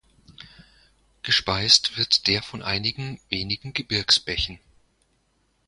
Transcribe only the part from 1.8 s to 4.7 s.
wird der von einigen wenigen Gebirgsbächen.